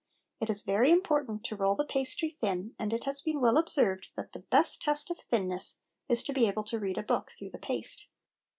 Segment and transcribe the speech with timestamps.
[0.39, 4.13] It is very important to roll the pastry thin, and it has been well observed
[4.15, 7.51] that the best test of thinness is to be able to read a book through
[7.51, 8.05] the paste.